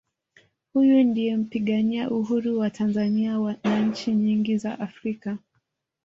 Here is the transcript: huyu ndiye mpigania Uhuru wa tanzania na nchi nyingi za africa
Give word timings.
huyu 0.73 1.03
ndiye 1.03 1.37
mpigania 1.37 2.09
Uhuru 2.09 2.59
wa 2.59 2.69
tanzania 2.69 3.57
na 3.63 3.79
nchi 3.79 4.11
nyingi 4.13 4.57
za 4.57 4.79
africa 4.79 5.37